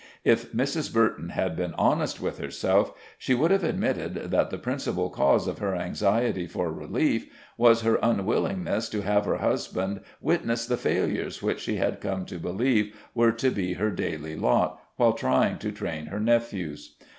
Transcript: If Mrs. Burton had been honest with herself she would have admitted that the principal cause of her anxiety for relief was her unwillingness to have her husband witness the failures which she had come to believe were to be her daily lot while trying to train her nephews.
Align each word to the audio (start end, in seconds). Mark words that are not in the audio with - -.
If 0.23 0.51
Mrs. 0.51 0.91
Burton 0.91 1.29
had 1.29 1.55
been 1.55 1.75
honest 1.77 2.19
with 2.19 2.39
herself 2.39 2.91
she 3.19 3.35
would 3.35 3.51
have 3.51 3.63
admitted 3.63 4.15
that 4.31 4.49
the 4.49 4.57
principal 4.57 5.11
cause 5.11 5.47
of 5.47 5.59
her 5.59 5.75
anxiety 5.75 6.47
for 6.47 6.71
relief 6.73 7.27
was 7.55 7.81
her 7.81 7.99
unwillingness 8.01 8.89
to 8.89 9.01
have 9.03 9.25
her 9.25 9.37
husband 9.37 10.01
witness 10.19 10.65
the 10.65 10.75
failures 10.75 11.43
which 11.43 11.59
she 11.59 11.75
had 11.75 12.01
come 12.01 12.25
to 12.25 12.39
believe 12.39 12.95
were 13.13 13.31
to 13.33 13.51
be 13.51 13.73
her 13.73 13.91
daily 13.91 14.35
lot 14.35 14.79
while 14.95 15.13
trying 15.13 15.59
to 15.59 15.71
train 15.71 16.07
her 16.07 16.19
nephews. 16.19 16.95